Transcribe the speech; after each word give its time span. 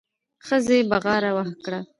ښځې 0.45 0.77
بغاره 0.89 1.31
کړه. 1.65 1.79